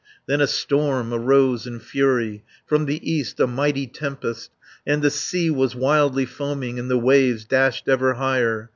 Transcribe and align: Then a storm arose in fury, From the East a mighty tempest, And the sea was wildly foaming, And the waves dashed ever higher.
Then 0.25 0.41
a 0.41 0.47
storm 0.47 1.13
arose 1.13 1.67
in 1.67 1.79
fury, 1.79 2.43
From 2.65 2.87
the 2.87 3.07
East 3.07 3.39
a 3.39 3.45
mighty 3.45 3.85
tempest, 3.85 4.49
And 4.83 5.03
the 5.03 5.11
sea 5.11 5.51
was 5.51 5.75
wildly 5.75 6.25
foaming, 6.25 6.79
And 6.79 6.89
the 6.89 6.97
waves 6.97 7.45
dashed 7.45 7.87
ever 7.87 8.15
higher. 8.15 8.69